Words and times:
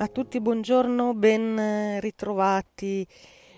A 0.00 0.06
tutti 0.06 0.38
buongiorno, 0.40 1.12
ben 1.14 1.98
ritrovati 1.98 3.04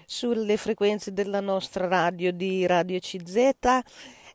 sulle 0.07 0.57
frequenze 0.57 1.13
della 1.13 1.41
nostra 1.41 1.87
radio 1.87 2.33
di 2.33 2.65
Radio 2.65 2.99
CZ 2.99 3.81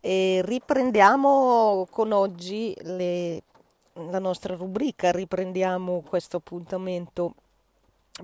e 0.01 0.41
riprendiamo 0.46 1.88
con 1.89 2.12
oggi 2.12 2.78
le, 2.81 3.41
la 3.94 4.20
nostra 4.20 4.54
rubrica, 4.54 5.12
riprendiamo 5.12 6.04
questo 6.07 6.38
appuntamento 6.38 7.33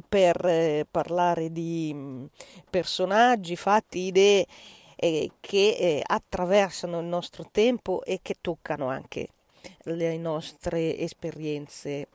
per 0.07 0.45
eh, 0.45 0.85
parlare 0.89 1.51
di 1.51 1.91
mm, 1.91 2.25
personaggi, 2.69 3.55
fatti, 3.55 4.01
idee 4.01 4.45
eh, 4.95 5.31
che 5.39 5.69
eh, 5.79 6.03
attraversano 6.05 6.99
il 6.99 7.07
nostro 7.07 7.47
tempo 7.51 8.03
e 8.03 8.19
che 8.21 8.35
toccano 8.41 8.89
anche 8.89 9.29
le 9.85 10.17
nostre 10.17 10.95
esperienze 10.99 12.07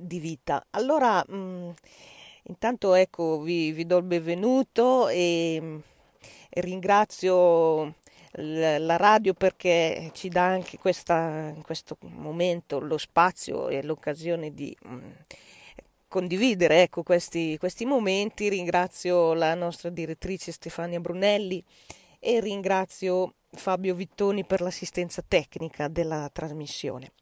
di 0.00 0.18
vita. 0.18 0.64
Allora, 0.70 1.24
mh, 1.26 1.34
mm, 1.34 1.70
intanto 2.44 2.94
ecco, 2.94 3.40
vi, 3.40 3.72
vi, 3.72 3.86
do 3.86 3.98
il 3.98 4.04
benvenuto 4.04 5.08
e, 5.08 5.54
e 5.54 5.60
mm, 5.60 5.78
ringrazio 6.50 7.94
la 8.34 8.96
radio 8.96 9.34
perché 9.34 10.10
ci 10.14 10.28
dà 10.28 10.44
anche 10.44 10.78
questa, 10.78 11.52
in 11.54 11.62
questo 11.62 11.96
momento 12.00 12.78
lo 12.78 12.96
spazio 12.96 13.68
e 13.68 13.82
l'occasione 13.82 14.54
di 14.54 14.74
mh, 14.82 14.94
mm, 14.94 15.10
condividere 16.08 16.82
ecco, 16.82 17.02
questi, 17.02 17.56
questi 17.58 17.84
momenti. 17.84 18.48
Ringrazio 18.48 19.34
la 19.34 19.54
nostra 19.54 19.90
direttrice 19.90 20.52
Stefania 20.52 21.00
Brunelli 21.00 21.62
e 22.18 22.40
ringrazio 22.40 23.34
Fabio 23.52 23.94
Vittoni 23.94 24.44
per 24.44 24.60
l'assistenza 24.60 25.22
tecnica 25.26 25.88
della 25.88 26.28
trasmissione. 26.32 27.12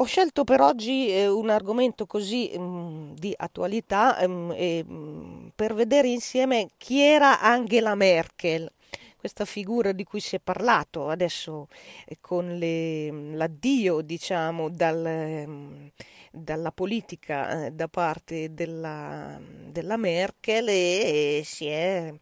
Ho 0.00 0.04
scelto 0.04 0.44
per 0.44 0.60
oggi 0.60 1.10
eh, 1.10 1.26
un 1.26 1.50
argomento 1.50 2.06
così 2.06 2.52
mm, 2.56 3.14
di 3.14 3.34
attualità 3.36 4.24
mh, 4.28 4.54
mm, 4.88 5.46
per 5.56 5.74
vedere 5.74 6.06
insieme 6.06 6.70
chi 6.76 7.00
era 7.00 7.40
Angela 7.40 7.96
Merkel, 7.96 8.70
questa 9.16 9.44
figura 9.44 9.90
di 9.90 10.04
cui 10.04 10.20
si 10.20 10.36
è 10.36 10.38
parlato 10.38 11.08
adesso 11.08 11.66
eh, 12.06 12.18
con 12.20 12.58
le, 12.58 13.10
l'addio 13.34 14.00
diciamo 14.00 14.68
dal, 14.68 15.90
dalla 16.30 16.70
politica 16.70 17.66
eh, 17.66 17.72
da 17.72 17.88
parte 17.88 18.54
della, 18.54 19.36
della 19.66 19.96
Merkel 19.96 20.68
e, 20.68 21.38
e 21.38 21.42
si 21.44 21.66
è 21.66 22.14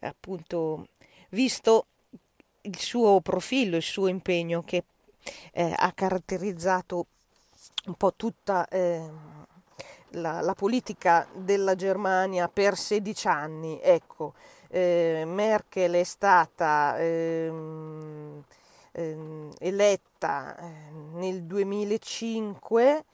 appunto 0.00 0.88
visto 1.30 1.86
il 2.60 2.78
suo 2.78 3.22
profilo, 3.22 3.76
il 3.76 3.82
suo 3.82 4.08
impegno 4.08 4.60
che 4.62 4.84
eh, 5.52 5.72
ha 5.74 5.90
caratterizzato 5.92 7.06
un 7.86 7.94
po' 7.94 8.14
tutta 8.14 8.66
eh, 8.68 9.10
la, 10.10 10.40
la, 10.40 10.54
politica 10.54 11.26
della 11.32 11.74
Germania 11.74 12.48
per 12.48 12.76
16 12.76 13.28
anni. 13.28 13.80
Ecco, 13.82 14.34
eh, 14.68 15.24
Merkel 15.26 15.94
è 15.94 16.04
stata 16.04 16.98
ehm, 16.98 18.42
ehm, 18.92 19.52
eletta 19.58 20.56
eh, 20.56 20.90
nel 21.12 21.42
2005 21.44 23.04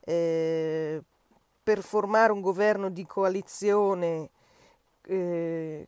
eh, 0.00 1.02
per 1.62 1.82
formare 1.82 2.32
un 2.32 2.40
governo 2.40 2.88
di 2.90 3.04
coalizione 3.06 4.30
eh, 5.06 5.86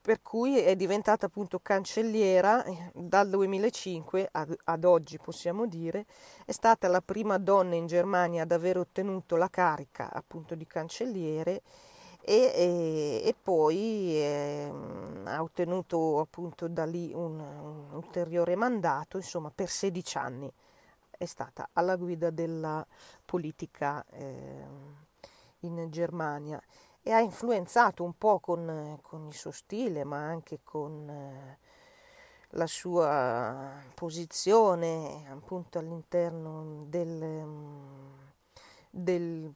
per 0.00 0.22
cui 0.22 0.58
è 0.58 0.76
diventata 0.76 1.26
appunto 1.26 1.58
cancelliera 1.60 2.64
eh, 2.64 2.90
dal 2.94 3.28
2005 3.28 4.28
ad, 4.32 4.56
ad, 4.64 4.84
oggi 4.84 5.18
possiamo 5.18 5.66
dire, 5.66 6.06
è 6.46 6.52
stata 6.52 6.88
la 6.88 7.02
prima 7.02 7.36
donna 7.36 7.74
in 7.74 7.86
Germania 7.86 8.42
ad 8.44 8.52
aver 8.52 8.78
ottenuto 8.78 9.36
la 9.36 9.48
carica 9.50 10.10
appunto 10.10 10.54
di 10.54 10.66
cancelliere 10.66 11.62
e, 12.22 12.34
e, 12.54 13.22
e 13.24 13.34
poi 13.40 14.14
eh, 14.16 14.72
ha 15.24 15.42
ottenuto 15.42 16.20
appunto 16.20 16.68
da 16.68 16.86
lì 16.86 17.12
un, 17.12 17.38
un, 17.38 17.92
ulteriore 17.92 18.56
mandato, 18.56 19.18
insomma 19.18 19.50
per 19.54 19.68
16 19.68 20.18
anni 20.18 20.52
è 21.10 21.26
stata 21.26 21.68
alla 21.74 21.96
guida 21.96 22.30
della 22.30 22.86
politica 23.26 24.02
eh, 24.10 24.64
in 25.60 25.86
Germania 25.90 26.60
e 27.10 27.12
ha 27.12 27.18
influenzato 27.18 28.04
un 28.04 28.16
po' 28.16 28.38
con, 28.38 28.96
con 29.02 29.26
il 29.26 29.34
suo 29.34 29.50
stile, 29.50 30.04
ma 30.04 30.18
anche 30.18 30.60
con 30.62 31.08
eh, 31.08 31.58
la 32.50 32.68
sua 32.68 33.82
posizione 33.94 35.26
appunto 35.28 35.80
all'interno 35.80 36.84
del, 36.86 38.38
del 38.90 39.52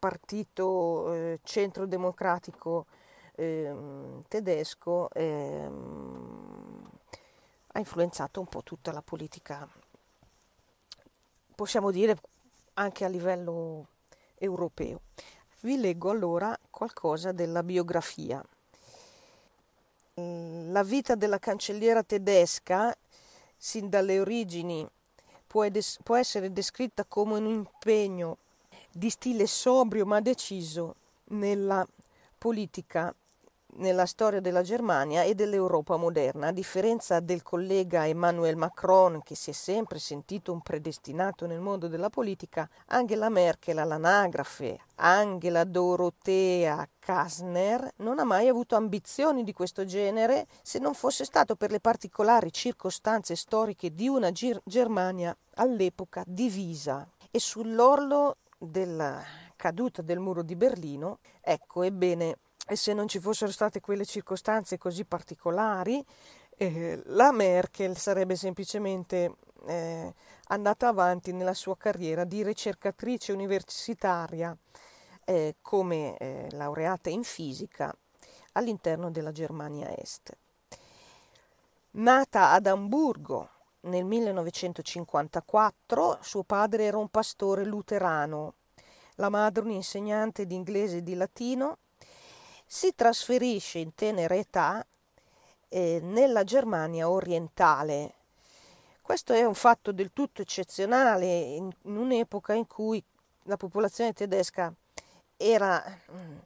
partito 0.00 1.14
eh, 1.14 1.38
centrodemocratico 1.44 2.86
eh, 3.36 3.72
tedesco 4.26 5.10
ehm, 5.12 6.90
ha 7.68 7.78
influenzato 7.78 8.40
un 8.40 8.46
po' 8.46 8.64
tutta 8.64 8.90
la 8.90 9.00
politica, 9.00 9.68
possiamo 11.54 11.92
dire 11.92 12.18
anche 12.74 13.04
a 13.04 13.08
livello 13.08 13.86
europeo. 14.34 15.02
Vi 15.62 15.78
leggo 15.78 16.08
allora 16.10 16.58
qualcosa 16.70 17.32
della 17.32 17.62
biografia. 17.62 18.42
Mm, 20.18 20.72
la 20.72 20.82
vita 20.82 21.14
della 21.14 21.38
cancelliera 21.38 22.02
tedesca, 22.02 22.96
sin 23.58 23.90
dalle 23.90 24.20
origini, 24.20 24.88
può, 25.46 25.64
ed- 25.64 25.84
può 26.02 26.16
essere 26.16 26.50
descritta 26.50 27.04
come 27.04 27.34
un 27.34 27.46
impegno 27.46 28.38
di 28.90 29.10
stile 29.10 29.46
sobrio 29.46 30.06
ma 30.06 30.20
deciso 30.20 30.94
nella 31.24 31.86
politica 32.38 33.14
nella 33.76 34.06
storia 34.06 34.40
della 34.40 34.62
Germania 34.62 35.22
e 35.22 35.34
dell'Europa 35.34 35.96
moderna, 35.96 36.48
a 36.48 36.52
differenza 36.52 37.20
del 37.20 37.42
collega 37.42 38.06
Emmanuel 38.06 38.56
Macron, 38.56 39.22
che 39.22 39.34
si 39.34 39.50
è 39.50 39.52
sempre 39.52 39.98
sentito 39.98 40.52
un 40.52 40.60
predestinato 40.60 41.46
nel 41.46 41.60
mondo 41.60 41.88
della 41.88 42.10
politica, 42.10 42.68
Angela 42.86 43.28
Merkel 43.28 43.78
all'anagrafe, 43.78 44.80
Angela 44.96 45.64
Dorothea 45.64 46.86
Kasner, 46.98 47.92
non 47.96 48.18
ha 48.18 48.24
mai 48.24 48.48
avuto 48.48 48.76
ambizioni 48.76 49.44
di 49.44 49.52
questo 49.52 49.84
genere 49.84 50.46
se 50.62 50.78
non 50.78 50.94
fosse 50.94 51.24
stato 51.24 51.56
per 51.56 51.70
le 51.70 51.80
particolari 51.80 52.52
circostanze 52.52 53.36
storiche 53.36 53.94
di 53.94 54.08
una 54.08 54.30
Gir- 54.30 54.60
Germania 54.64 55.36
all'epoca 55.54 56.22
divisa. 56.26 57.08
E 57.30 57.38
sull'orlo 57.38 58.36
della 58.58 59.22
caduta 59.56 60.02
del 60.02 60.18
muro 60.18 60.42
di 60.42 60.56
Berlino, 60.56 61.18
ecco, 61.40 61.82
ebbene, 61.82 62.36
e 62.70 62.76
se 62.76 62.92
non 62.92 63.08
ci 63.08 63.18
fossero 63.18 63.50
state 63.50 63.80
quelle 63.80 64.04
circostanze 64.04 64.78
così 64.78 65.04
particolari, 65.04 66.04
eh, 66.56 67.02
la 67.06 67.32
Merkel 67.32 67.96
sarebbe 67.96 68.36
semplicemente 68.36 69.34
eh, 69.66 70.14
andata 70.46 70.86
avanti 70.86 71.32
nella 71.32 71.54
sua 71.54 71.76
carriera 71.76 72.22
di 72.22 72.44
ricercatrice 72.44 73.32
universitaria 73.32 74.56
eh, 75.24 75.56
come 75.60 76.16
eh, 76.16 76.46
laureata 76.52 77.10
in 77.10 77.24
fisica 77.24 77.92
all'interno 78.52 79.10
della 79.10 79.32
Germania 79.32 79.92
Est. 79.98 80.30
Nata 81.92 82.52
ad 82.52 82.68
Amburgo 82.68 83.48
nel 83.80 84.04
1954, 84.04 86.18
suo 86.20 86.44
padre 86.44 86.84
era 86.84 86.98
un 86.98 87.08
pastore 87.08 87.64
luterano, 87.64 88.54
la 89.16 89.28
madre 89.28 89.64
un 89.64 89.72
insegnante 89.72 90.46
di 90.46 90.54
inglese 90.54 90.98
e 90.98 91.02
di 91.02 91.14
latino 91.14 91.78
si 92.72 92.94
trasferisce 92.94 93.80
in 93.80 93.96
tenera 93.96 94.36
età 94.36 94.86
eh, 95.68 95.98
nella 96.04 96.44
Germania 96.44 97.10
orientale. 97.10 98.14
Questo 99.02 99.32
è 99.32 99.42
un 99.42 99.56
fatto 99.56 99.90
del 99.90 100.12
tutto 100.12 100.40
eccezionale 100.40 101.26
in, 101.26 101.68
in 101.82 101.96
un'epoca 101.96 102.52
in 102.52 102.68
cui 102.68 103.02
la 103.44 103.56
popolazione 103.56 104.12
tedesca 104.12 104.72
era 105.36 105.82
mh, 105.84 106.16
mm, 106.16 106.36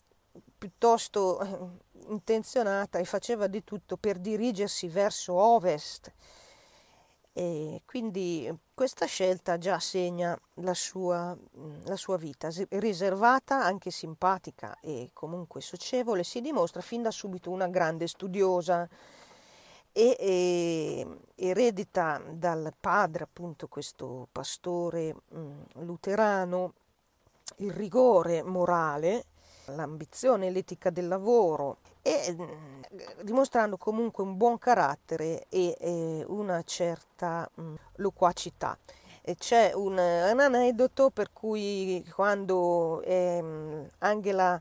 piuttosto 0.57 1.41
eh, 1.43 2.09
intenzionata 2.09 2.99
e 2.99 3.05
faceva 3.05 3.47
di 3.47 3.63
tutto 3.63 3.99
per 3.99 4.19
dirigersi 4.19 4.89
verso 4.89 5.35
ovest 5.35 6.11
e 7.37 7.83
quindi 7.85 8.49
questa 8.73 9.07
scelta 9.07 9.59
già 9.59 9.81
segna 9.81 10.39
la 10.59 10.73
sua, 10.73 11.37
la 11.83 11.97
sua, 11.97 12.17
vita, 12.17 12.49
riservata, 12.71 13.61
anche 13.65 13.91
simpatica 13.91 14.79
e 14.81 15.11
comunque 15.13 15.61
socievole, 15.61 16.23
si 16.23 16.41
dimostra 16.41 16.81
fin 16.81 17.03
da 17.03 17.11
subito 17.11 17.51
una 17.51 17.67
grande 17.67 18.07
studiosa 18.07 18.89
e, 19.91 20.17
e 20.17 21.19
eredita 21.35 22.23
dal 22.31 22.73
padre, 22.79 23.25
appunto 23.25 23.67
questo 23.67 24.29
pastore 24.31 25.17
mh, 25.29 25.83
luterano, 25.85 26.75
il 27.57 27.73
rigore 27.73 28.45
morale, 28.45 29.25
l'ambizione, 29.67 30.51
l'etica 30.51 30.91
del 30.91 31.09
lavoro 31.09 31.79
e 32.07 32.37
mm, 32.39 33.23
dimostrando 33.23 33.79
comunque 33.79 34.23
un 34.23 34.37
buon 34.37 34.59
carattere 34.59 35.47
e, 35.49 35.75
e 35.81 36.23
una 36.29 36.63
certa 36.63 37.49
mh, 37.55 37.63
mm, 37.63 37.75
loquacità. 37.97 38.77
E 39.23 39.37
c'è 39.37 39.73
un, 39.75 39.93
un, 39.93 40.41
aneddoto 40.41 41.09
per 41.09 41.33
cui 41.33 42.07
quando 42.15 43.01
ehm, 43.03 43.89
Angela 44.01 44.61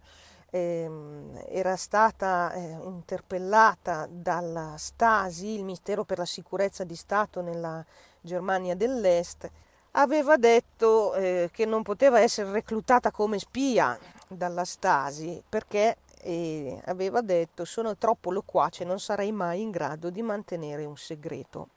ehm, 0.49 1.43
era 1.49 1.75
stata 1.75 2.53
eh, 2.53 2.77
interpellata 2.85 4.07
dalla 4.09 4.75
Stasi, 4.77 5.55
il 5.55 5.65
Ministero 5.65 6.05
per 6.05 6.19
la 6.19 6.25
Sicurezza 6.25 6.85
di 6.85 6.95
Stato 6.95 7.41
nella 7.41 7.83
Germania 8.21 8.73
dell'Est, 8.73 9.51
aveva 9.91 10.37
detto 10.37 11.13
eh, 11.15 11.49
che 11.51 11.65
non 11.65 11.83
poteva 11.83 12.21
essere 12.21 12.51
reclutata 12.51 13.11
come 13.11 13.37
spia 13.37 13.99
dalla 14.29 14.63
Stasi 14.63 15.43
perché 15.47 15.97
eh, 16.23 16.81
aveva 16.85 17.21
detto 17.21 17.65
sono 17.65 17.97
troppo 17.97 18.31
loquace, 18.31 18.83
non 18.83 18.99
sarei 18.99 19.31
mai 19.31 19.61
in 19.61 19.71
grado 19.71 20.09
di 20.09 20.21
mantenere 20.21 20.85
un 20.85 20.97
segreto 20.97 21.69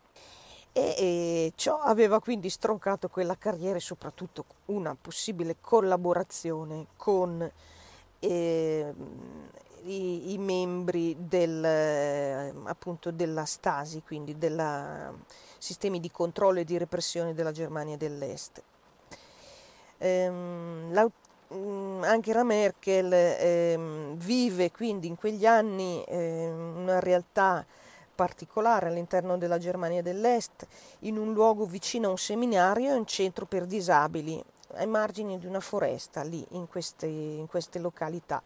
e, 0.73 0.95
e 0.99 1.53
ciò 1.57 1.81
aveva 1.81 2.21
quindi 2.21 2.51
stroncato 2.51 3.09
quella 3.09 3.37
carriera 3.37 3.77
e 3.77 3.81
soprattutto 3.81 4.45
una 4.67 4.95
possibile 5.01 5.57
collaborazione 5.59 6.89
con 6.97 7.51
eh, 8.19 8.95
i, 9.85 10.33
i, 10.33 10.39
membri 10.39 11.17
del, 11.19 11.65
appunto 12.65 13.11
della 13.11 13.47
Stasi, 13.47 14.03
quindi 14.03 14.37
dei 14.37 14.55
sistemi 15.59 15.99
di 15.99 16.11
controllo 16.11 16.61
e 16.61 16.65
di 16.65 16.77
repressione 16.77 17.33
della 17.33 17.53
Germania 17.53 17.97
dell'Est. 17.97 18.63
Ehm, 19.99 20.93
mm, 21.55 22.03
anche 22.05 22.33
la 22.33 22.45
Merkel 22.45 23.13
ehm, 23.13 24.17
vive 24.17 24.71
quindi 24.71 25.07
in 25.07 25.17
quegli 25.17 25.47
anni 25.47 26.05
ehm, 26.07 26.77
una 26.77 27.01
realtà 27.01 27.65
particolare 28.17 28.89
all'interno 28.89 29.39
della 29.39 29.59
Germania 29.59 30.03
dell'Est, 30.03 30.67
in 31.01 31.19
un 31.19 31.33
luogo 31.33 31.67
vicino 31.67 32.09
a 32.09 32.11
un 32.11 32.19
seminario 32.19 32.93
e 32.93 32.97
un 32.97 33.07
centro 33.07 33.45
per 33.45 33.67
disabili, 33.67 34.43
ai 34.75 34.87
margini 34.87 35.39
di 35.39 35.47
una 35.47 35.61
foresta, 35.61 36.23
lì 36.23 36.45
in 36.51 36.67
queste, 36.67 37.07
in 37.07 37.47
queste 37.47 37.79
località. 37.79 38.43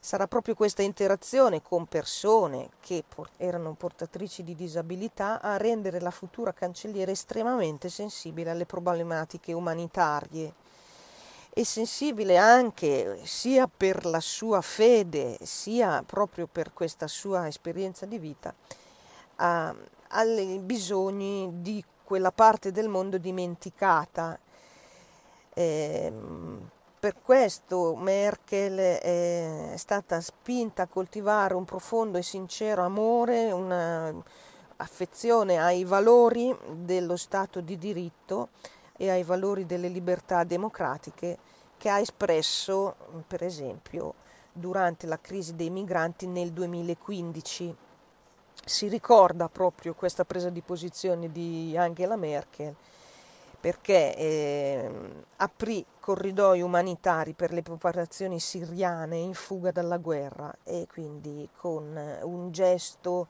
Sarà 0.00 0.26
proprio 0.26 0.56
questa 0.56 0.82
interazione 0.82 1.62
con 1.62 1.86
persone 1.86 2.70
che 2.80 3.04
erano 3.36 3.74
portatrici 3.74 4.42
di 4.42 4.56
disabilità 4.56 5.40
a 5.40 5.56
rendere 5.58 6.00
la 6.00 6.10
futura 6.10 6.52
cancelliera 6.52 7.12
estremamente 7.12 7.88
sensibile 7.88 8.50
alle 8.50 8.66
problematiche 8.66 9.52
umanitarie 9.52 10.61
e 11.54 11.64
sensibile 11.64 12.38
anche 12.38 13.20
sia 13.24 13.68
per 13.68 14.06
la 14.06 14.20
sua 14.20 14.62
fede 14.62 15.36
sia 15.42 16.02
proprio 16.06 16.48
per 16.50 16.72
questa 16.72 17.06
sua 17.06 17.46
esperienza 17.46 18.06
di 18.06 18.18
vita 18.18 18.54
a, 19.36 19.74
ai 20.08 20.58
bisogni 20.60 21.60
di 21.60 21.84
quella 22.04 22.30
parte 22.30 22.72
del 22.72 22.88
mondo 22.88 23.18
dimenticata. 23.18 24.38
Eh, 25.54 26.12
per 26.98 27.16
questo 27.22 27.94
Merkel 27.96 28.78
è 28.78 29.74
stata 29.76 30.20
spinta 30.20 30.82
a 30.82 30.86
coltivare 30.86 31.54
un 31.54 31.64
profondo 31.64 32.18
e 32.18 32.22
sincero 32.22 32.84
amore, 32.84 33.50
un'affezione 33.50 35.58
ai 35.58 35.84
valori 35.84 36.56
dello 36.70 37.16
Stato 37.16 37.60
di 37.60 37.76
diritto 37.76 38.50
e 39.02 39.10
ai 39.10 39.24
valori 39.24 39.66
delle 39.66 39.88
libertà 39.88 40.44
democratiche 40.44 41.36
che 41.76 41.88
ha 41.88 41.98
espresso, 41.98 42.94
per 43.26 43.42
esempio, 43.42 44.14
durante 44.52 45.08
la 45.08 45.18
crisi 45.20 45.56
dei 45.56 45.70
migranti 45.70 46.28
nel 46.28 46.52
2015 46.52 47.76
si 48.64 48.86
ricorda 48.86 49.48
proprio 49.48 49.94
questa 49.94 50.24
presa 50.24 50.50
di 50.50 50.60
posizione 50.60 51.32
di 51.32 51.76
Angela 51.76 52.14
Merkel 52.14 52.72
perché 53.58 54.14
eh, 54.14 54.90
aprì 55.38 55.84
corridoi 55.98 56.60
umanitari 56.60 57.32
per 57.32 57.52
le 57.52 57.62
popolazioni 57.62 58.38
siriane 58.38 59.16
in 59.16 59.34
fuga 59.34 59.72
dalla 59.72 59.96
guerra 59.96 60.54
e 60.62 60.86
quindi 60.88 61.48
con 61.56 62.20
un 62.22 62.52
gesto, 62.52 63.26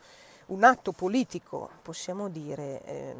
un 0.48 0.64
atto 0.64 0.92
politico, 0.92 1.70
possiamo 1.80 2.28
dire, 2.28 2.82
eh, 2.84 3.14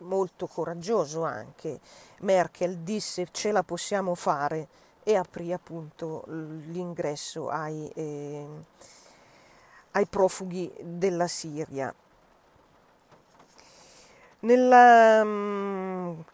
molto 0.00 0.46
coraggioso 0.46 1.24
anche. 1.24 1.80
Merkel 2.20 2.78
disse 2.78 3.28
ce 3.30 3.52
la 3.52 3.62
possiamo 3.62 4.14
fare 4.14 4.68
e 5.02 5.16
aprì 5.16 5.52
appunto 5.52 6.24
l'ingresso 6.26 7.48
ai... 7.48 7.90
Eh, 7.94 8.46
ai 9.92 10.06
profughi 10.06 10.72
della 10.80 11.26
Siria. 11.26 11.94
Nella 14.40 15.22
um, 15.22 16.24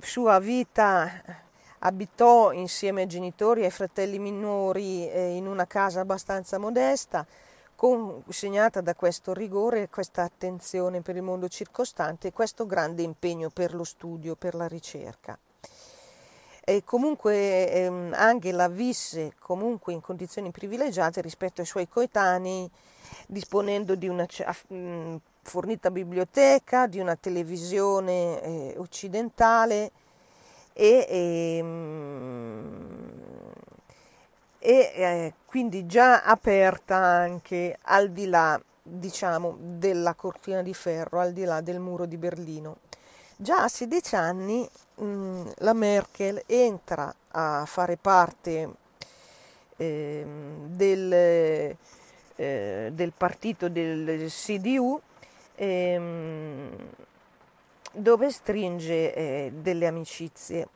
sua 0.00 0.38
vita 0.38 1.10
abitò 1.78 2.52
insieme 2.52 3.02
ai 3.02 3.06
genitori 3.06 3.62
e 3.62 3.64
ai 3.64 3.70
fratelli 3.70 4.18
minori 4.18 5.08
eh, 5.10 5.34
in 5.34 5.46
una 5.46 5.66
casa 5.66 6.00
abbastanza 6.00 6.58
modesta, 6.58 7.26
con, 7.80 8.22
segnata 8.28 8.82
da 8.82 8.94
questo 8.94 9.32
rigore, 9.32 9.88
questa 9.88 10.22
attenzione 10.22 11.00
per 11.00 11.16
il 11.16 11.22
mondo 11.22 11.48
circostante 11.48 12.28
e 12.28 12.30
questo 12.30 12.66
grande 12.66 13.00
impegno 13.00 13.48
per 13.48 13.72
lo 13.72 13.84
studio, 13.84 14.34
per 14.34 14.54
la 14.54 14.68
ricerca. 14.68 15.38
E 16.62 16.84
comunque 16.84 17.72
ehm, 17.72 18.12
Angela 18.14 18.68
visse 18.68 19.32
comunque 19.38 19.94
in 19.94 20.02
condizioni 20.02 20.50
privilegiate 20.50 21.22
rispetto 21.22 21.62
ai 21.62 21.66
suoi 21.66 21.88
coetanei, 21.88 22.70
disponendo 23.26 23.94
di 23.94 24.08
una 24.08 24.26
mh, 24.66 25.16
fornita 25.40 25.90
biblioteca, 25.90 26.86
di 26.86 26.98
una 26.98 27.16
televisione 27.16 28.42
eh, 28.42 28.74
occidentale 28.76 29.90
e, 30.74 31.06
ehm, 31.08 32.99
e 34.62 34.92
eh, 34.94 35.32
quindi 35.46 35.86
già 35.86 36.22
aperta 36.22 36.96
anche 36.96 37.78
al 37.82 38.10
di 38.10 38.26
là 38.26 38.60
diciamo 38.82 39.56
della 39.58 40.14
cortina 40.14 40.62
di 40.62 40.74
ferro, 40.74 41.18
al 41.18 41.32
di 41.32 41.44
là 41.44 41.60
del 41.62 41.80
muro 41.80 42.04
di 42.04 42.16
Berlino. 42.16 42.76
Già 43.36 43.62
a 43.62 43.68
16 43.68 44.16
anni 44.16 44.68
mh, 44.96 45.04
mm, 45.04 45.46
la 45.56 45.72
Merkel 45.72 46.42
entra 46.46 47.12
a 47.30 47.64
fare 47.64 47.96
parte 47.96 48.70
eh, 49.76 50.26
del, 50.66 51.12
eh, 51.12 52.90
del, 52.92 53.12
partito 53.16 53.70
del 53.70 54.26
CDU 54.28 55.00
ehm, 55.54 56.70
dove 57.92 58.30
stringe 58.30 59.14
eh, 59.14 59.52
delle 59.54 59.86
amicizie. 59.86 60.68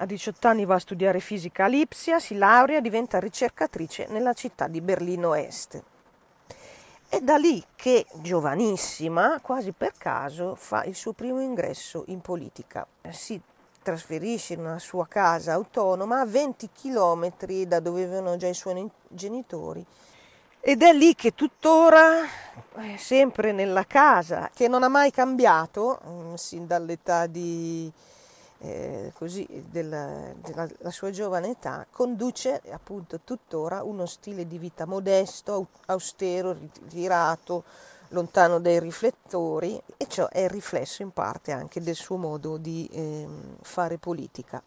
A 0.00 0.06
18 0.06 0.46
anni 0.46 0.64
va 0.64 0.76
a 0.76 0.78
studiare 0.78 1.18
fisica 1.18 1.64
a 1.64 1.66
Lipsia, 1.66 2.20
si 2.20 2.36
laurea, 2.36 2.80
diventa 2.80 3.18
ricercatrice 3.18 4.06
nella 4.10 4.32
città 4.32 4.68
di 4.68 4.80
Berlino 4.80 5.34
Est. 5.34 5.82
È 7.08 7.18
da 7.18 7.36
lì 7.36 7.60
che, 7.74 8.06
giovanissima, 8.22 9.40
quasi 9.42 9.72
per 9.72 9.94
caso, 9.98 10.54
fa 10.54 10.84
il 10.84 10.94
suo 10.94 11.14
primo 11.14 11.40
ingresso 11.40 12.04
in 12.06 12.20
politica. 12.20 12.86
Si 13.10 13.40
trasferisce 13.82 14.52
in 14.52 14.60
una 14.60 14.78
sua 14.78 15.08
casa 15.08 15.54
autonoma 15.54 16.20
a 16.20 16.26
20 16.26 16.70
km 16.70 17.32
da 17.66 17.80
dove 17.80 18.04
avevano 18.04 18.36
già 18.36 18.46
i 18.46 18.54
suoi 18.54 18.88
genitori 19.08 19.84
ed 20.60 20.82
è 20.82 20.92
lì 20.92 21.14
che 21.16 21.34
tuttora, 21.34 22.22
eh, 22.76 22.96
sempre 22.98 23.50
nella 23.50 23.84
casa, 23.84 24.50
che 24.54 24.68
non 24.68 24.84
ha 24.84 24.88
mai 24.88 25.10
cambiato, 25.10 25.98
mm, 26.06 26.34
sin 26.34 26.66
dall'età 26.66 27.26
di 27.26 27.90
eh, 28.60 29.12
così, 29.14 29.46
della, 29.70 30.32
della, 30.42 30.90
sua 30.90 31.10
giovane 31.10 31.50
età, 31.50 31.86
conduce 31.90 32.60
appunto 32.70 33.20
tuttora 33.22 33.82
uno 33.82 34.06
stile 34.06 34.46
di 34.46 34.58
vita 34.58 34.84
modesto, 34.84 35.68
austero, 35.86 36.52
ritirato, 36.52 37.64
lontano 38.08 38.58
dai 38.58 38.80
riflettori 38.80 39.80
e 39.96 40.06
ciò 40.08 40.28
è 40.28 40.48
riflesso 40.48 41.02
in 41.02 41.10
parte 41.10 41.52
anche 41.52 41.80
del 41.80 41.94
suo 41.94 42.16
modo 42.16 42.56
di 42.56 42.88
eh, 42.92 43.26
fare 43.62 43.98
politica. 43.98 44.62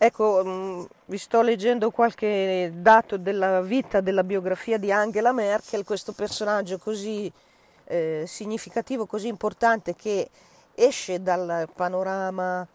Ecco, 0.00 0.44
mh, 0.44 0.48
mm, 0.48 0.84
vi 1.06 1.18
sto 1.18 1.42
leggendo 1.42 1.90
qualche 1.90 2.72
dato 2.74 3.16
della 3.16 3.60
vita, 3.62 4.00
della 4.00 4.24
biografia 4.24 4.78
di 4.78 4.92
Angela 4.92 5.32
Merkel, 5.32 5.84
questo 5.84 6.12
personaggio 6.12 6.78
così 6.78 7.30
eh, 7.84 8.24
significativo, 8.26 9.06
così 9.06 9.26
importante 9.28 9.94
che 9.94 10.30
esce 10.78 11.22
dal 11.22 11.68
panorama 11.74 12.66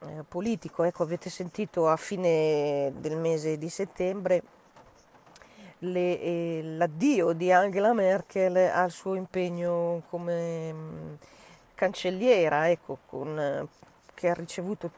eh, 0.00 0.24
politico. 0.26 0.84
Ecco, 0.84 1.02
avete 1.02 1.30
sentito 1.30 1.88
a 1.88 1.96
fine 1.96 2.92
del 2.96 3.16
mese 3.16 3.58
di 3.58 3.68
settembre 3.68 4.42
le, 5.80 6.20
eh, 6.20 6.60
l'addio 6.62 7.32
di 7.32 7.50
Angela 7.50 7.92
Merkel 7.92 8.56
al 8.56 8.90
suo 8.90 9.14
impegno 9.14 10.02
come 10.08 10.72
mh, 10.72 10.76
mm, 10.76 11.14
cancelliera, 11.74 12.70
ecco, 12.70 12.98
con, 13.06 13.68
che 14.14 14.28
ha 14.28 14.34
ricevuto 14.34 14.90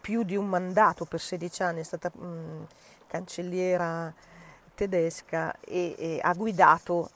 più 0.00 0.22
di 0.22 0.36
un 0.36 0.46
mandato 0.48 1.04
per 1.04 1.20
16 1.20 1.62
anni, 1.62 1.80
è 1.80 1.84
stata 1.84 2.10
mh, 2.14 2.24
mm, 2.24 2.62
cancelliera 3.08 4.14
tedesca 4.74 5.56
e, 5.60 5.94
e 5.98 6.18
ha 6.22 6.32
guidato 6.34 7.10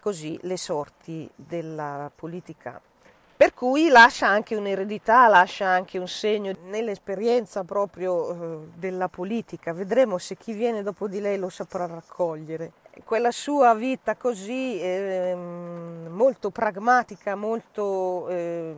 così 0.00 0.38
le 0.42 0.56
sorti 0.56 1.28
della 1.34 2.10
politica. 2.14 2.80
Per 3.42 3.54
cui 3.54 3.88
lascia 3.88 4.28
anche 4.28 4.54
un'eredità, 4.54 5.26
lascia 5.26 5.66
anche 5.66 5.98
un 5.98 6.06
segno 6.06 6.54
nell'esperienza 6.66 7.64
proprio 7.64 8.30
eh, 8.30 8.68
della 8.76 9.08
politica. 9.08 9.72
Vedremo 9.72 10.16
se 10.18 10.36
chi 10.36 10.52
viene 10.52 10.84
dopo 10.84 11.08
di 11.08 11.18
lei 11.18 11.36
lo 11.38 11.48
saprà 11.48 11.86
raccogliere. 11.86 12.70
Quella 13.02 13.32
sua 13.32 13.74
vita 13.74 14.14
così 14.14 14.80
eh, 14.80 15.34
molto 15.34 16.50
pragmatica, 16.50 17.34
molto 17.34 18.28
eh, 18.28 18.74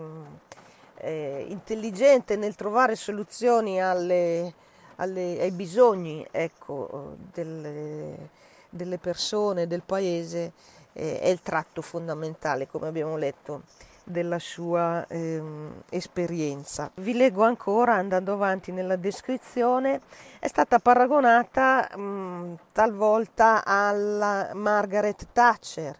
eh, 0.97 1.44
intelligente 1.47 2.37
nel 2.37 2.54
trovare 2.54 2.97
soluzioni 2.97 3.83
alle, 3.83 4.54
alle, 4.97 5.42
ai 5.42 5.50
bisogni 5.50 6.26
ecco, 6.30 7.16
delle, 7.35 8.30
delle, 8.71 8.97
persone, 8.97 9.66
del 9.66 9.83
paese, 9.85 10.52
eh, 10.94 11.21
è 11.21 11.28
il 11.28 11.42
tratto 11.42 11.83
fondamentale, 11.83 12.66
come 12.66 12.87
abbiamo 12.87 13.18
letto, 13.18 13.64
della 14.04 14.38
sua 14.38 15.06
ehm, 15.08 15.82
esperienza. 15.88 16.90
Vi 16.96 17.14
leggo 17.14 17.42
ancora, 17.42 17.94
andando 17.94 18.34
avanti 18.34 18.70
nella 18.70 18.96
descrizione, 18.96 20.00
è 20.38 20.46
stata 20.46 20.78
paragonata 20.78 21.88
mh, 21.96 22.58
talvolta 22.73 23.64
alla 23.64 24.50
Margaret 24.54 25.26
Thatcher. 25.32 25.99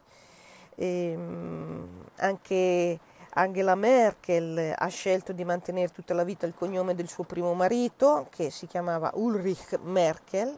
E, 0.77 1.17
mh, 1.17 1.89
anche 2.17 2.99
Angela 3.31 3.75
Merkel 3.75 4.75
ha 4.77 4.89
scelto 4.89 5.33
di 5.33 5.45
mantenere 5.45 5.91
tutta 5.91 6.15
la 6.15 6.25
vita 6.25 6.47
il 6.47 6.55
cognome 6.55 6.95
del 6.95 7.09
suo 7.09 7.25
primo 7.25 7.55
marito, 7.55 8.27
che 8.31 8.51
si 8.51 8.67
chiamava 8.67 9.11
Ulrich 9.15 9.79
Merkel, 9.83 10.57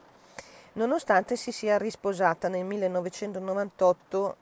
nonostante 0.75 1.37
si 1.37 1.53
sia 1.53 1.79
risposata 1.79 2.49
nel 2.49 2.65
1998 2.65 4.37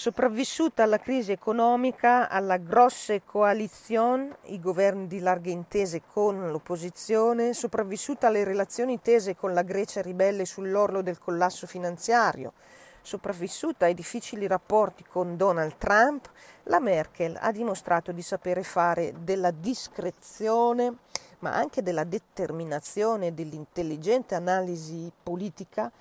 sopravvissuta 0.00 0.84
alla 0.84 0.98
crisi 0.98 1.30
economica, 1.30 2.30
alla 2.30 2.56
grosse 2.56 3.22
coalizione, 3.22 4.38
i 4.44 4.58
governi 4.58 5.06
di 5.06 5.18
larghe 5.18 5.50
intese 5.50 6.00
con 6.10 6.50
l'opposizione, 6.50 7.52
sopravvissuta 7.52 8.28
alle 8.28 8.44
relazioni 8.44 9.02
tese 9.02 9.36
con 9.36 9.52
la 9.52 9.60
Grecia 9.60 10.00
ribelle 10.00 10.46
sull'orlo 10.46 11.02
del 11.02 11.18
collasso 11.18 11.66
finanziario, 11.66 12.54
sopravvissuta 13.02 13.84
ai 13.84 13.92
difficili 13.92 14.46
rapporti 14.46 15.04
con 15.04 15.36
Donald 15.36 15.76
Trump, 15.76 16.30
la 16.62 16.80
Merkel 16.80 17.36
ha 17.38 17.52
dimostrato 17.52 18.10
di 18.10 18.22
sapere 18.22 18.62
fare 18.62 19.12
della 19.18 19.50
discrezione, 19.50 20.94
ma 21.40 21.54
anche 21.54 21.82
della 21.82 22.04
determinazione 22.04 23.26
e 23.26 23.32
dell'intelligente 23.32 24.34
analisi 24.34 25.12
politica 25.22 25.92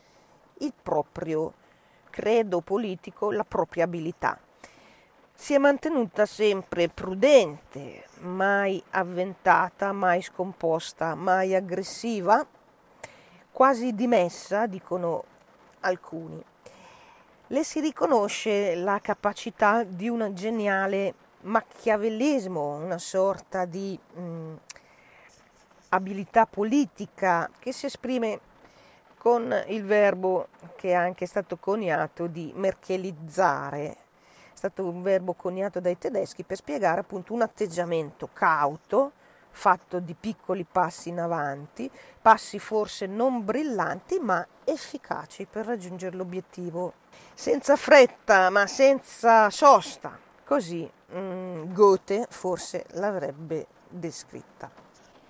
il 0.59 0.71
proprio 0.81 1.51
credo 2.19 2.59
politico, 2.59 3.31
la 3.31 3.45
propria 3.45 3.85
abilità. 3.85 4.37
Si 5.33 5.53
è 5.53 5.57
mantenuta 5.57 6.25
sempre 6.25 6.89
prudente, 6.89 8.07
mai 8.23 8.83
avventata, 8.89 9.93
mai 9.93 10.21
scomposta, 10.21 11.15
mai 11.15 11.55
aggressiva, 11.55 12.45
quasi 13.53 13.95
dimessa, 13.95 14.65
dicono 14.65 15.23
alcuni 15.79 16.43
le 17.51 17.63
si 17.63 17.79
riconosce 17.79 18.75
la 18.75 18.99
capacità 19.01 19.83
di 19.83 20.07
un 20.07 20.31
geniale 20.35 21.15
macchiavellismo, 21.41 22.75
una 22.75 22.99
sorta 22.99 23.65
di 23.65 23.97
mh, 24.13 24.53
abilità 25.89 26.45
politica 26.45 27.49
che 27.57 27.71
si 27.71 27.87
esprime 27.87 28.39
con 29.19 29.53
il 29.67 29.83
verbo 29.83 30.47
che 30.77 30.91
è 30.91 30.93
anche 30.93 31.25
stato 31.25 31.57
coniato 31.57 32.27
di 32.27 32.53
merkelizzare. 32.55 33.83
È 33.83 33.97
stato 34.53 34.85
un 34.85 35.01
verbo 35.01 35.33
coniato 35.33 35.81
dai 35.81 35.97
tedeschi 35.97 36.43
per 36.43 36.55
spiegare 36.55 37.01
appunto 37.01 37.33
un 37.33 37.41
atteggiamento 37.41 38.29
cauto, 38.31 39.11
fatto 39.51 39.99
di 39.99 40.15
piccoli 40.17 40.65
passi 40.69 41.09
in 41.09 41.19
avanti, 41.19 41.91
passi 42.21 42.59
forse 42.59 43.07
non 43.07 43.43
brillanti 43.43 44.19
ma 44.19 44.45
efficaci 44.63 45.45
per 45.45 45.65
raggiungere 45.65 46.15
l'obiettivo. 46.15 46.93
Senza 47.33 47.75
fretta 47.75 48.49
ma 48.49 48.67
senza 48.67 49.49
sosta, 49.49 50.17
così 50.45 50.89
mm, 51.13 51.73
Goethe 51.73 52.25
forse 52.29 52.85
l'avrebbe 52.91 53.67
descritta. 53.89 54.88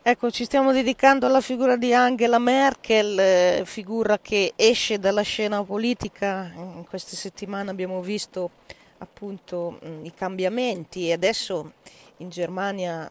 Ecco, 0.09 0.31
ci 0.31 0.43
stiamo 0.45 0.71
dedicando 0.71 1.27
alla 1.27 1.39
figura 1.39 1.77
di 1.77 1.93
Angela 1.93 2.39
Merkel, 2.39 3.19
eh, 3.19 3.61
figura 3.63 4.17
che 4.17 4.53
esce 4.55 4.97
dalla 4.97 5.21
scena 5.21 5.63
politica. 5.63 6.51
In 6.55 6.83
queste 6.89 7.15
settimane 7.15 7.69
abbiamo 7.69 8.01
visto 8.01 8.49
appunto 8.97 9.79
mm, 9.85 10.05
i 10.05 10.13
cambiamenti 10.15 11.09
e 11.09 11.13
adesso 11.13 11.73
in 12.17 12.29
Germania 12.29 13.07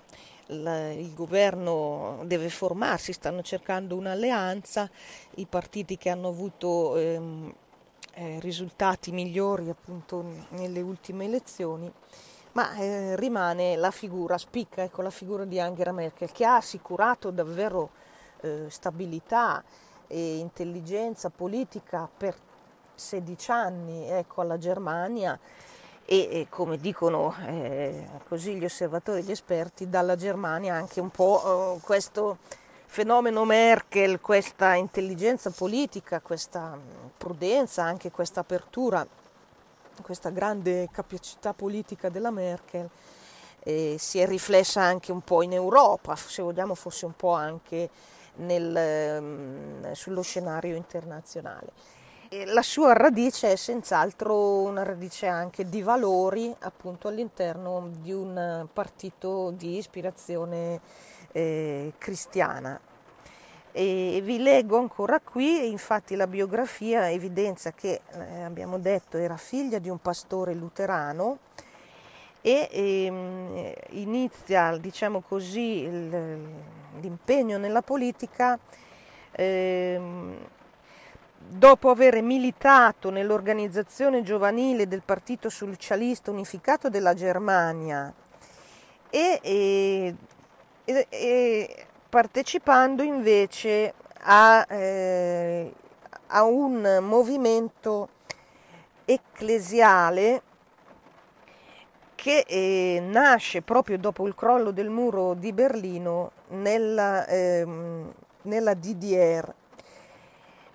il 0.48 1.12
governo 1.14 2.22
deve 2.24 2.48
formarsi, 2.48 3.12
stanno 3.12 3.42
cercando 3.42 3.94
un'alleanza, 3.94 4.90
i 5.36 5.46
partiti 5.48 5.96
che 5.96 6.10
hanno 6.10 6.26
avuto 6.26 6.96
ehm, 6.96 7.54
eh, 8.14 8.40
risultati 8.40 9.12
migliori 9.12 9.70
appunto 9.70 10.46
nelle 10.48 10.80
ultime 10.80 11.26
elezioni, 11.26 11.88
ma 12.58 12.74
eh, 12.74 13.14
rimane 13.14 13.76
la 13.76 13.92
figura, 13.92 14.36
spicca 14.36 14.82
ecco, 14.82 15.00
la 15.00 15.10
figura 15.10 15.44
di 15.44 15.60
Angela 15.60 15.92
Merkel 15.92 16.32
che 16.32 16.44
ha 16.44 16.56
assicurato 16.56 17.30
davvero 17.30 17.90
eh, 18.40 18.64
stabilità 18.68 19.62
e 20.08 20.38
intelligenza 20.38 21.30
politica 21.30 22.08
per 22.16 22.34
16 22.96 23.50
anni 23.52 24.10
ecco, 24.10 24.40
alla 24.40 24.58
Germania. 24.58 25.38
E, 26.04 26.28
e 26.32 26.46
come 26.48 26.78
dicono 26.78 27.32
eh, 27.46 28.08
così 28.26 28.56
gli 28.56 28.64
osservatori 28.64 29.20
e 29.20 29.22
gli 29.22 29.30
esperti, 29.30 29.88
dalla 29.88 30.16
Germania 30.16 30.74
anche 30.74 31.00
un 31.00 31.10
po' 31.10 31.76
eh, 31.76 31.80
questo 31.80 32.38
fenomeno 32.86 33.44
Merkel, 33.44 34.20
questa 34.20 34.74
intelligenza 34.74 35.50
politica, 35.50 36.20
questa 36.20 36.76
prudenza, 37.16 37.84
anche 37.84 38.10
questa 38.10 38.40
apertura, 38.40 39.06
questa 40.02 40.30
grande 40.30 40.88
capacità 40.90 41.52
politica 41.52 42.08
della 42.08 42.30
Merkel 42.30 42.88
eh, 43.60 43.96
si 43.98 44.18
è 44.18 44.26
riflessa 44.26 44.82
anche 44.82 45.12
un 45.12 45.20
po' 45.20 45.42
in 45.42 45.52
Europa, 45.52 46.16
se 46.16 46.42
vogliamo 46.42 46.74
forse 46.74 47.06
un 47.06 47.14
po' 47.14 47.32
anche 47.32 47.90
nel, 48.36 49.20
mm, 49.20 49.92
sullo 49.92 50.22
scenario 50.22 50.76
internazionale 50.76 51.96
la 52.44 52.62
sua 52.62 52.92
radice 52.92 53.52
è 53.52 53.56
senz'altro 53.56 54.60
una 54.60 54.82
radice 54.82 55.26
anche 55.26 55.66
di 55.66 55.80
valori 55.80 56.54
appunto 56.60 57.08
all'interno 57.08 57.88
di 58.02 58.12
un 58.12 58.66
partito 58.70 59.50
di 59.52 59.78
ispirazione 59.78 60.80
eh, 61.32 61.94
cristiana. 61.96 62.78
E 63.80 64.20
vi 64.24 64.38
leggo 64.38 64.76
ancora 64.76 65.20
qui, 65.20 65.70
infatti 65.70 66.16
la 66.16 66.26
biografia 66.26 67.12
evidenzia 67.12 67.70
che, 67.70 68.00
eh, 68.10 68.42
abbiamo 68.42 68.80
detto, 68.80 69.18
era 69.18 69.36
figlia 69.36 69.78
di 69.78 69.88
un 69.88 70.00
pastore 70.00 70.52
luterano 70.52 71.38
e 72.40 72.68
ehm, 72.72 73.72
inizia, 73.90 74.76
diciamo 74.78 75.20
così, 75.20 75.82
il, 75.82 76.40
l'impegno 77.00 77.56
nella 77.56 77.80
politica 77.80 78.58
ehm, 79.30 80.36
dopo 81.36 81.90
aver 81.90 82.20
militato 82.20 83.10
nell'organizzazione 83.10 84.24
giovanile 84.24 84.88
del 84.88 85.02
Partito 85.04 85.48
Socialista 85.48 86.32
Unificato 86.32 86.88
della 86.88 87.14
Germania 87.14 88.12
e, 89.08 89.38
e, 89.40 90.16
e 90.84 91.86
partecipando 92.08 93.02
invece 93.02 93.94
a, 94.22 94.66
eh, 94.68 95.72
a 96.28 96.42
un 96.42 96.98
movimento 97.02 98.08
ecclesiale 99.04 100.42
che 102.14 102.44
eh, 102.46 103.00
nasce 103.00 103.62
proprio 103.62 103.98
dopo 103.98 104.26
il 104.26 104.34
crollo 104.34 104.70
del 104.70 104.90
muro 104.90 105.34
di 105.34 105.52
Berlino 105.52 106.32
nella, 106.48 107.26
eh, 107.26 107.66
nella 108.42 108.74
DDR 108.74 109.54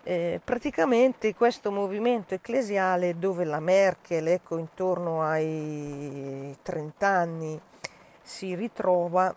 eh, 0.04 0.42
praticamente 0.44 1.34
questo 1.34 1.72
movimento 1.72 2.34
ecclesiale 2.34 3.18
dove 3.18 3.46
la 3.46 3.62
Merkel, 3.62 4.28
ecco, 4.28 4.58
intorno 4.58 5.24
ai 5.24 6.56
30 6.62 7.08
anni, 7.08 7.60
si 8.22 8.54
ritrova, 8.54 9.34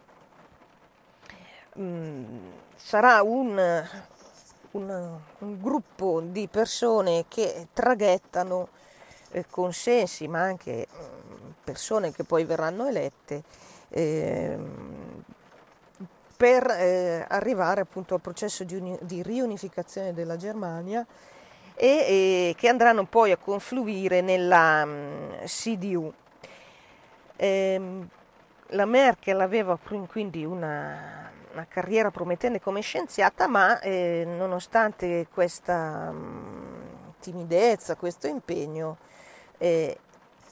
mh, 1.77 1.83
mm, 1.83 2.25
sarà 2.75 3.23
un, 3.23 3.85
un, 4.73 5.19
un, 5.39 5.61
gruppo 5.61 6.21
di 6.21 6.49
persone 6.49 7.25
che 7.29 7.69
traghettano 7.73 8.69
eh, 9.31 9.45
consensi, 9.49 10.29
ma 10.29 10.41
anche 10.43 10.87
mm, 10.91 11.51
persone 11.65 12.13
che 12.13 12.25
poi 12.25 12.45
verranno 12.45 12.87
elette, 12.87 13.43
eh, 13.91 14.59
per 16.37 16.67
eh, 16.67 17.25
arrivare 17.29 17.81
appunto 17.81 18.15
al 18.15 18.21
processo 18.21 18.65
di, 18.65 18.75
uni- 18.75 18.99
di, 19.01 19.23
riunificazione 19.23 20.13
della 20.13 20.37
Germania 20.37 21.05
e, 21.75 21.89
e 21.89 22.55
che 22.57 22.69
andranno 22.69 23.05
poi 23.07 23.33
a 23.33 23.37
confluire 23.37 24.21
nella 24.21 24.83
um, 24.85 24.91
mm, 24.91 25.45
CDU. 25.45 26.13
Ehm, 27.37 28.09
la 28.71 28.85
Merkel 28.85 29.41
aveva 29.41 29.79
quindi 29.79 30.45
una, 30.45 31.31
una, 31.57 31.67
carriera 31.67 32.11
promettente 32.11 32.61
come 32.61 32.83
scienziata, 32.83 33.49
ma 33.49 33.81
eh, 33.81 34.25
nonostante 34.27 35.27
questa 35.33 36.11
um, 36.11 37.15
timidezza, 37.19 37.97
questo 37.97 38.27
impegno, 38.27 38.99
eh, 39.59 39.99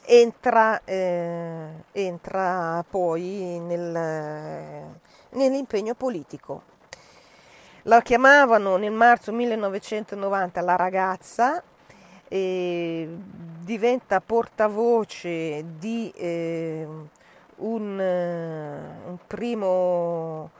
entra, 0.07 0.81
eh, 0.85 1.69
entra, 1.93 2.85
poi 2.89 3.59
nel, 3.61 4.91
nell'impegno 5.31 5.95
politico. 5.95 6.73
La 7.83 8.01
chiamavano 8.01 8.77
nel 8.77 8.93
marzo 8.93 9.31
1990 9.31 10.61
la 10.63 10.77
ragazza, 10.77 11.63
e 12.27 13.07
diventa 13.61 14.21
portavoce 14.21 15.65
di 15.79 16.11
eh, 16.17 16.87
un, 17.57 17.99
un, 17.99 19.19
primo 19.27 20.51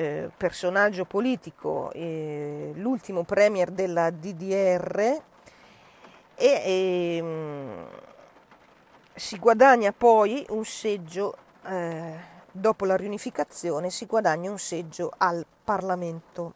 eh, 0.00 0.30
personaggio 0.34 1.04
politico, 1.04 1.92
eh, 1.92 2.72
l'ultimo 2.76 3.22
premier 3.22 3.70
della 3.70 4.08
DDR 4.08 5.20
e 6.34 6.62
ehm, 6.64 7.86
si 9.14 9.38
guadagna 9.38 9.92
poi 9.92 10.46
un 10.48 10.64
seggio, 10.64 11.36
eh, 11.66 12.14
dopo 12.50 12.86
la 12.86 12.96
riunificazione, 12.96 13.90
si 13.90 14.06
guadagna 14.06 14.50
un 14.50 14.58
seggio 14.58 15.12
al 15.18 15.44
Parlamento 15.62 16.54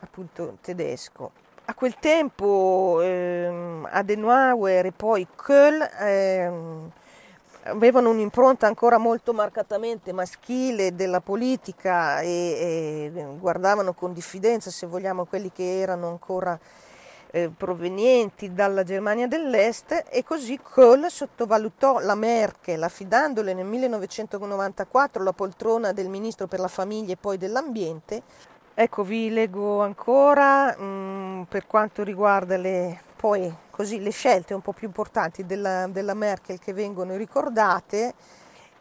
appunto 0.00 0.58
tedesco. 0.60 1.32
A 1.64 1.74
quel 1.74 1.96
tempo 1.98 3.00
ehm, 3.00 3.88
Adenauer 3.90 4.84
e 4.84 4.92
poi 4.92 5.26
Kohl 5.34 5.80
ehm, 5.98 6.90
avevano 7.66 8.10
un'impronta 8.10 8.66
ancora 8.66 8.98
molto 8.98 9.32
marcatamente 9.32 10.12
maschile 10.12 10.94
della 10.94 11.20
politica 11.20 12.20
e, 12.20 13.10
e, 13.12 13.26
guardavano 13.38 13.92
con 13.92 14.12
diffidenza, 14.12 14.70
se 14.70 14.86
vogliamo, 14.86 15.24
quelli 15.24 15.50
che 15.52 15.80
erano 15.80 16.08
ancora 16.08 16.58
eh, 17.30 17.50
provenienti 17.54 18.52
dalla 18.52 18.84
Germania 18.84 19.26
dell'Est 19.26 20.04
e 20.08 20.22
così 20.24 20.58
Kohl 20.62 21.10
sottovalutò 21.10 21.98
la 21.98 22.14
Merkel 22.14 22.82
affidandole 22.82 23.52
nel 23.52 23.66
1994 23.66 25.22
la 25.22 25.32
poltrona 25.32 25.92
del 25.92 26.08
ministro 26.08 26.46
per 26.46 26.60
la 26.60 26.68
famiglia 26.68 27.12
e 27.12 27.16
poi 27.16 27.36
dell'ambiente. 27.36 28.22
Ecco, 28.74 29.02
vi 29.02 29.30
leggo 29.30 29.80
ancora 29.80 30.76
mh, 30.76 30.84
mm, 30.84 31.42
per 31.44 31.66
quanto 31.66 32.02
riguarda 32.02 32.56
le, 32.56 33.00
poi, 33.16 33.52
così, 33.70 34.00
le 34.00 34.10
scelte 34.10 34.54
un 34.54 34.60
po' 34.60 34.72
più 34.72 34.86
importanti 34.86 35.46
della, 35.46 35.86
della 35.88 36.14
Merkel 36.14 36.58
che 36.58 36.72
vengono 36.72 37.16
ricordate. 37.16 38.14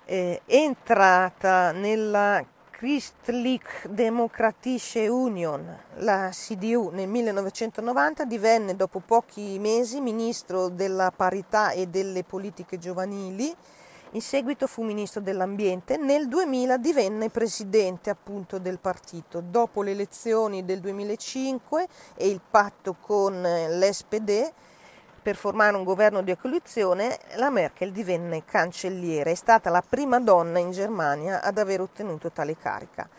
Eh, 0.06 0.42
entrata 0.46 1.72
nella 1.72 2.46
Christlich 2.70 3.88
Demokratische 3.88 5.08
Union, 5.08 5.66
la 6.00 6.30
CDU, 6.32 6.90
nel 6.90 7.08
1990 7.08 8.26
divenne 8.26 8.76
dopo 8.76 9.00
pochi 9.00 9.58
mesi 9.60 10.02
ministro 10.02 10.68
della 10.68 11.12
parità 11.16 11.72
e 11.72 11.88
delle 11.88 12.26
politiche 12.26 12.78
giovanili, 12.78 13.56
in 14.16 14.22
seguito 14.22 14.66
fu 14.66 14.82
ministro 14.84 15.20
dell'ambiente, 15.20 15.98
nel 15.98 16.30
2000 16.30 16.78
divenne 16.78 17.30
presidente 17.30 18.10
appunto 18.10 18.60
del 18.60 18.80
partito. 18.80 19.42
Dopo 19.42 19.82
le 19.82 19.92
elezioni 19.92 20.64
del 20.64 20.80
2005 20.80 21.88
e 22.16 22.30
il 22.30 22.40
patto 22.50 22.96
con 23.02 23.42
l'SPD, 23.42 24.52
per 25.22 25.36
formare 25.36 25.76
un 25.76 25.84
governo 25.84 26.22
di 26.22 26.34
coalizione, 26.38 27.20
la 27.36 27.50
Merkel 27.50 27.92
divenne 27.92 28.46
cancelliere. 28.46 29.32
È 29.32 29.36
stata 29.36 29.70
la 29.70 29.84
prima 29.86 30.22
donna 30.22 30.60
in 30.60 30.72
Germania 30.72 31.42
ad 31.42 31.58
aver 31.58 31.82
ottenuto 31.82 32.32
tale 32.32 32.56
carica. 32.56 33.10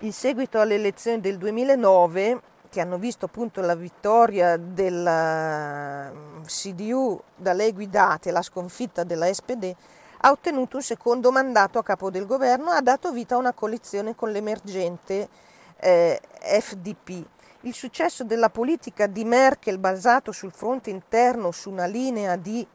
In 0.00 0.12
seguito 0.12 0.60
alle 0.60 0.74
elezioni 0.74 1.20
del 1.20 1.38
2009, 1.38 2.40
che 2.68 2.80
hanno 2.82 2.98
visto 2.98 3.24
appunto 3.24 3.62
la 3.62 3.74
vittoria 3.74 4.58
della 4.58 6.10
mm, 6.12 6.42
CDU 6.44 7.18
da 7.36 7.54
lei 7.54 7.72
guidata 7.72 8.28
e 8.28 8.32
la 8.32 8.42
sconfitta 8.42 9.02
della 9.02 9.32
SPD, 9.32 9.74
ha 10.24 10.30
ottenuto 10.30 10.76
un 10.76 10.82
secondo 10.82 11.30
mandato 11.30 11.78
a 11.78 11.82
capo 11.82 12.10
del 12.10 12.26
governo 12.26 12.72
e 12.72 12.76
ha 12.76 12.82
dato 12.82 13.12
vita 13.12 13.34
a 13.34 13.38
una 13.38 13.52
coalizione 13.52 14.14
con 14.14 14.30
l'emergente 14.30 15.28
eh, 15.76 16.20
FDP 16.40 17.24
il 17.64 17.74
successo 17.74 18.24
della 18.24 18.50
politica 18.50 19.06
di 19.06 19.24
Merkel 19.24 19.78
basato 19.78 20.32
sul 20.32 20.52
fronte 20.52 20.90
interno 20.90 21.52
su 21.52 21.70
una 21.70 21.86
linea 21.86 22.36
di 22.36 22.66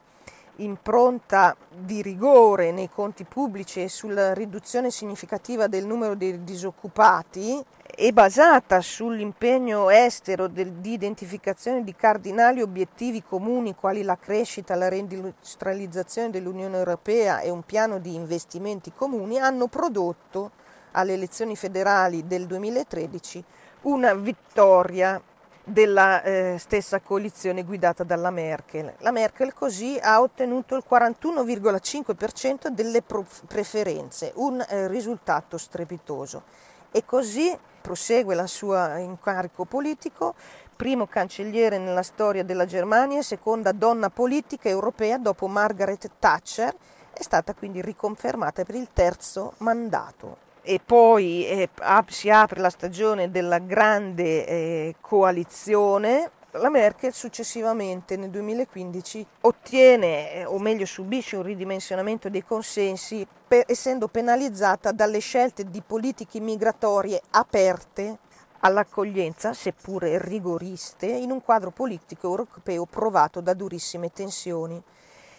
impronta 0.56 1.54
di 1.70 2.00
rigore 2.02 2.72
nei 2.72 2.88
conti 2.88 3.24
pubblici 3.24 3.82
e 3.82 3.88
sulla 3.88 4.32
riduzione 4.32 4.90
significativa 4.90 5.66
del 5.66 5.84
numero 5.86 6.14
dei 6.14 6.42
disoccupati 6.42 7.62
è 7.98 8.12
basata 8.12 8.80
sull'impegno 8.80 9.90
estero 9.90 10.46
del, 10.46 10.70
di 10.74 10.92
identificazione 10.92 11.82
di 11.82 11.96
cardinali 11.96 12.62
obiettivi 12.62 13.24
comuni 13.24 13.74
quali 13.74 14.04
la 14.04 14.16
crescita, 14.16 14.76
la 14.76 14.88
reindustrializzazione 14.88 16.30
dell'Unione 16.30 16.76
Europea 16.76 17.40
e 17.40 17.50
un 17.50 17.64
piano 17.64 17.98
di 17.98 18.14
investimenti 18.14 18.92
comuni, 18.94 19.40
hanno 19.40 19.66
prodotto 19.66 20.52
alle 20.92 21.14
elezioni 21.14 21.56
federali 21.56 22.24
del 22.28 22.46
2013 22.46 23.44
una 23.82 24.14
vittoria 24.14 25.20
della 25.64 26.22
eh, 26.22 26.54
stessa 26.56 27.00
coalizione 27.00 27.64
guidata 27.64 28.04
dalla 28.04 28.30
Merkel. 28.30 28.94
La 28.98 29.10
Merkel 29.10 29.52
così 29.52 29.98
ha 30.00 30.20
ottenuto 30.20 30.76
il 30.76 30.84
41,5% 30.88 32.68
delle 32.68 33.02
preferenze, 33.02 34.30
un 34.36 34.64
eh, 34.68 34.86
risultato 34.86 35.58
strepitoso. 35.58 36.44
E 36.92 37.04
così 37.04 37.54
prosegue 37.88 38.34
la 38.34 38.46
sua 38.46 38.98
incarico 38.98 39.64
politico, 39.64 40.34
primo 40.76 41.06
cancelliere 41.06 41.78
nella 41.78 42.02
storia 42.02 42.44
della 42.44 42.66
Germania, 42.66 43.22
seconda 43.22 43.72
donna 43.72 44.10
politica 44.10 44.68
europea 44.68 45.16
dopo 45.16 45.46
Margaret 45.46 46.10
Thatcher, 46.18 46.74
è 47.14 47.22
stata 47.22 47.54
quindi 47.54 47.80
riconfermata 47.80 48.62
per 48.64 48.74
il 48.74 48.88
terzo 48.92 49.54
mandato. 49.58 50.36
E 50.60 50.82
poi 50.84 51.46
eh, 51.46 51.70
si 52.08 52.28
apre 52.28 52.60
la 52.60 52.68
stagione 52.68 53.30
della 53.30 53.58
grande 53.58 54.46
eh, 54.46 54.94
coalizione, 55.00 56.30
la 56.52 56.70
Merkel 56.70 57.12
successivamente 57.12 58.16
nel 58.16 58.30
2015 58.30 59.26
ottiene, 59.42 60.44
o 60.46 60.58
meglio 60.58 60.86
subisce 60.86 61.36
un 61.36 61.42
ridimensionamento 61.42 62.30
dei 62.30 62.42
consensi 62.42 63.26
per, 63.46 63.64
essendo 63.66 64.08
penalizzata 64.08 64.90
dalle 64.92 65.18
scelte 65.18 65.68
di 65.68 65.82
politiche 65.86 66.40
migratorie 66.40 67.20
aperte 67.32 68.18
all'accoglienza, 68.60 69.52
seppure 69.52 70.18
rigoriste, 70.18 71.06
in 71.06 71.30
un 71.30 71.42
quadro 71.42 71.70
politico 71.70 72.28
europeo 72.28 72.86
provato 72.86 73.40
da 73.40 73.52
durissime 73.52 74.10
tensioni 74.10 74.82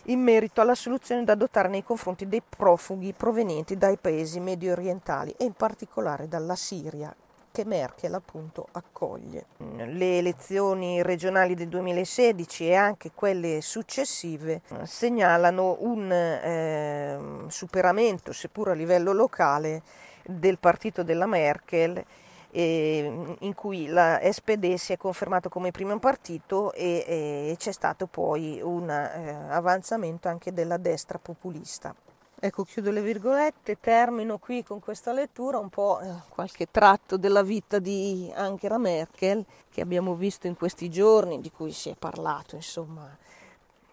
in 0.04 0.22
merito 0.22 0.62
alla 0.62 0.76
soluzione 0.76 1.24
da 1.24 1.34
adottare 1.34 1.67
nei 1.67 1.84
confronti 1.84 2.28
dei 2.28 2.41
profughi 2.48 3.13
provenienti 3.13 3.78
dai 3.78 3.98
paesi 3.98 4.39
medio 4.39 4.72
orientali 4.72 5.36
e 5.38 5.43
in 5.43 5.54
particolare 5.54 6.28
dalla 6.28 6.56
Siria 6.56 7.13
che 7.52 7.66
Merkel 7.66 8.14
appunto 8.14 8.68
accoglie. 8.72 9.46
Le 9.58 10.18
elezioni 10.18 11.02
regionali 11.02 11.56
del 11.56 11.68
2016 11.68 12.68
e 12.68 12.76
anche 12.76 13.12
quelle 13.14 13.62
successive 13.62 14.62
segnalano 14.84 15.78
un 15.80 16.12
eh, 16.12 17.18
superamento, 17.48 18.32
seppur 18.32 18.70
a 18.70 18.74
livello 18.74 19.14
locale, 19.14 19.82
del 20.24 20.60
partito 20.60 21.04
della 21.04 21.26
Merkel 21.26 22.04
eh, 22.52 23.36
in 23.40 23.54
cui 23.54 23.88
la 23.88 24.20
SPD 24.24 24.74
si 24.76 24.94
è 24.94 24.98
confermato 24.98 25.50
come 25.50 25.72
primo 25.72 25.98
partito 26.00 26.74
e, 26.74 27.04
e 27.08 27.56
c'è 27.58 27.72
stato 27.72 28.08
poi 28.08 28.60
un 28.62 28.90
eh, 28.90 29.48
avanzamento 29.50 30.28
anche 30.28 30.54
della 30.54 30.78
destra 30.78 31.20
populista. 31.20 31.94
Ecco, 32.41 32.63
chiudo 32.63 32.89
le 32.91 33.02
virgolette, 33.02 33.82
termino 33.82 34.38
qui 34.38 34.63
con 34.63 34.80
questa 34.80 35.12
lettura 35.12 35.58
un 35.58 35.67
po' 35.67 35.99
eh, 35.99 36.10
qualche 36.30 36.71
tratto 36.71 37.17
della 37.17 37.43
vita 37.43 37.80
di 37.80 38.32
Angela 38.34 38.78
Merkel 38.78 39.43
che 39.69 39.82
abbiamo 39.82 40.15
visto 40.15 40.47
in 40.47 40.56
questi 40.56 40.89
giorni, 40.89 41.41
di 41.41 41.52
cui 41.52 41.73
si 41.73 41.89
è 41.89 41.95
parlato 41.95 42.56
insomma 42.56 43.13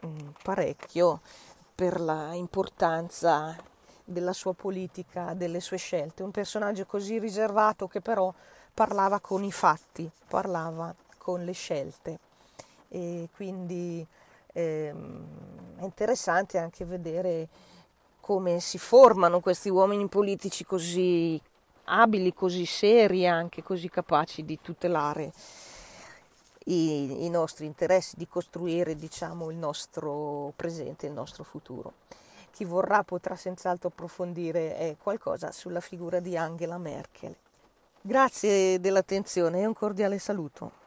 mm, 0.07 0.29
parecchio 0.45 1.23
per 1.75 2.01
la 2.01 2.35
importanza 2.35 3.57
della 4.05 4.33
sua 4.33 4.55
politica, 4.55 5.35
delle 5.35 5.59
sue 5.59 5.79
scelte. 5.79 6.23
Un 6.23 6.31
personaggio 6.31 6.87
così 6.87 7.19
riservato 7.19 7.89
che 7.89 8.01
però 8.01 8.33
parlava 8.73 9.19
con 9.19 9.43
i 9.43 9.51
fatti, 9.51 10.09
parlava 10.29 10.95
con 11.19 11.45
le 11.45 11.53
scelte. 11.53 12.19
E 12.91 13.29
quindi 13.35 14.07
ehm, 14.53 15.27
è 15.79 15.83
interessante 15.83 16.59
anche 16.59 16.85
vedere 16.85 17.49
come 18.27 18.59
si 18.59 18.77
formano 18.77 19.39
questi 19.39 19.69
uomini 19.69 20.09
politici 20.09 20.65
così 20.65 21.41
abili, 21.85 22.35
così 22.35 22.67
seri, 22.67 23.25
anche 23.25 23.63
così 23.63 23.89
capaci 23.89 24.45
di 24.45 24.59
tutelare 24.61 25.33
i, 26.65 27.25
i 27.25 27.31
nostri 27.31 27.67
interessi, 27.67 28.17
di 28.17 28.27
costruire 28.27 28.97
diciamo, 28.97 29.49
il 29.53 29.57
nostro 29.57 30.53
presente, 30.57 31.07
il 31.07 31.13
nostro 31.13 31.45
futuro. 31.45 31.93
Chi 32.51 32.65
vorrà 32.65 33.05
potrà 33.05 33.37
senz'altro 33.37 33.91
approfondire 33.91 34.77
eh, 34.77 34.97
qualcosa 35.01 35.53
sulla 35.53 35.79
figura 35.79 36.19
di 36.19 36.37
Angela 36.37 36.79
Merkel. 36.79 37.33
Grazie 38.01 38.81
dell'attenzione 38.81 39.61
e 39.61 39.67
un 39.67 39.73
cordiale 39.73 40.19
saluto. 40.19 40.85